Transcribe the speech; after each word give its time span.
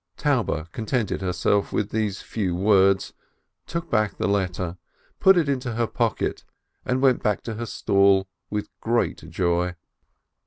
Taube 0.17 0.71
contented 0.71 1.21
herself 1.21 1.71
with 1.71 1.91
these 1.91 2.23
few 2.23 2.55
words, 2.55 3.13
took 3.67 3.91
back 3.91 4.17
the 4.17 4.27
letter, 4.27 4.79
put 5.19 5.37
it 5.37 5.47
in 5.47 5.61
her 5.61 5.85
pocket, 5.85 6.43
and 6.83 7.03
went 7.03 7.21
back 7.21 7.43
to 7.43 7.53
her 7.53 7.67
stall 7.67 8.27
with 8.49 8.71
great 8.79 9.29
joy. 9.29 9.75